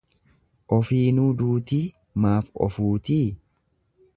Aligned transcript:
ofiinuu 0.77 1.27
duutii 1.41 1.83
maaf 2.25 2.51
ofuutii? 2.69 3.23